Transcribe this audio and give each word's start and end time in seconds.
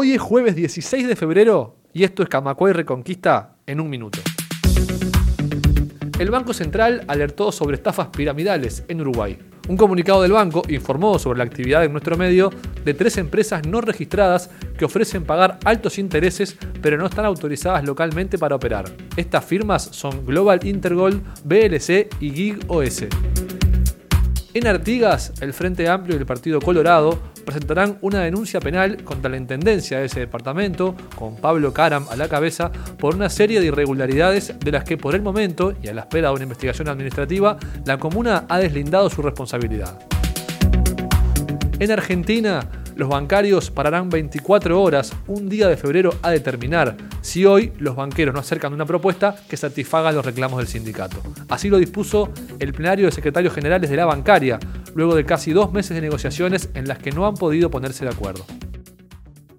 Hoy 0.00 0.12
es 0.12 0.20
jueves 0.20 0.54
16 0.54 1.08
de 1.08 1.16
febrero 1.16 1.74
y 1.92 2.04
esto 2.04 2.22
es 2.22 2.28
Camacuay 2.28 2.72
Reconquista 2.72 3.56
en 3.66 3.80
un 3.80 3.90
minuto. 3.90 4.20
El 6.20 6.30
Banco 6.30 6.54
Central 6.54 7.02
alertó 7.08 7.50
sobre 7.50 7.78
estafas 7.78 8.06
piramidales 8.06 8.84
en 8.86 9.00
Uruguay. 9.00 9.36
Un 9.68 9.76
comunicado 9.76 10.22
del 10.22 10.30
banco 10.30 10.62
informó 10.68 11.18
sobre 11.18 11.38
la 11.38 11.44
actividad 11.46 11.84
en 11.84 11.90
nuestro 11.90 12.16
medio 12.16 12.50
de 12.84 12.94
tres 12.94 13.18
empresas 13.18 13.66
no 13.66 13.80
registradas 13.80 14.50
que 14.78 14.84
ofrecen 14.84 15.24
pagar 15.24 15.58
altos 15.64 15.98
intereses 15.98 16.56
pero 16.80 16.96
no 16.96 17.06
están 17.06 17.24
autorizadas 17.24 17.84
localmente 17.84 18.38
para 18.38 18.54
operar. 18.54 18.84
Estas 19.16 19.44
firmas 19.44 19.82
son 19.82 20.24
Global 20.24 20.64
Intergold, 20.64 21.24
BLC 21.42 22.08
y 22.20 22.30
Gig 22.30 22.60
OS. 22.68 23.06
En 24.58 24.66
Artigas, 24.66 25.34
el 25.40 25.52
Frente 25.52 25.88
Amplio 25.88 26.16
y 26.16 26.18
el 26.18 26.26
Partido 26.26 26.60
Colorado 26.60 27.16
presentarán 27.46 27.96
una 28.00 28.24
denuncia 28.24 28.58
penal 28.58 29.04
contra 29.04 29.30
la 29.30 29.36
intendencia 29.36 30.00
de 30.00 30.06
ese 30.06 30.18
departamento, 30.18 30.96
con 31.14 31.36
Pablo 31.36 31.72
Caram 31.72 32.08
a 32.10 32.16
la 32.16 32.28
cabeza, 32.28 32.72
por 32.98 33.14
una 33.14 33.30
serie 33.30 33.60
de 33.60 33.66
irregularidades 33.66 34.58
de 34.58 34.72
las 34.72 34.82
que 34.82 34.96
por 34.96 35.14
el 35.14 35.22
momento, 35.22 35.74
y 35.80 35.86
a 35.86 35.94
la 35.94 36.00
espera 36.00 36.30
de 36.30 36.34
una 36.34 36.42
investigación 36.42 36.88
administrativa, 36.88 37.56
la 37.84 37.98
comuna 37.98 38.46
ha 38.48 38.58
deslindado 38.58 39.08
su 39.08 39.22
responsabilidad. 39.22 39.96
En 41.78 41.92
Argentina, 41.92 42.68
los 42.96 43.08
bancarios 43.08 43.70
pararán 43.70 44.10
24 44.10 44.82
horas, 44.82 45.12
un 45.28 45.48
día 45.48 45.68
de 45.68 45.76
febrero 45.76 46.16
a 46.20 46.32
determinar 46.32 46.96
si 47.28 47.44
hoy 47.44 47.72
los 47.78 47.94
banqueros 47.94 48.34
no 48.34 48.40
acercan 48.40 48.72
una 48.72 48.86
propuesta 48.86 49.36
que 49.48 49.56
satisfaga 49.56 50.10
los 50.12 50.24
reclamos 50.24 50.58
del 50.58 50.66
sindicato. 50.66 51.18
Así 51.48 51.68
lo 51.68 51.76
dispuso 51.76 52.30
el 52.58 52.72
plenario 52.72 53.06
de 53.06 53.12
secretarios 53.12 53.52
generales 53.52 53.90
de 53.90 53.96
la 53.96 54.06
bancaria, 54.06 54.58
luego 54.94 55.14
de 55.14 55.26
casi 55.26 55.52
dos 55.52 55.70
meses 55.70 55.94
de 55.94 56.00
negociaciones 56.00 56.70
en 56.74 56.88
las 56.88 56.98
que 56.98 57.12
no 57.12 57.26
han 57.26 57.34
podido 57.34 57.70
ponerse 57.70 58.04
de 58.06 58.10
acuerdo. 58.10 58.46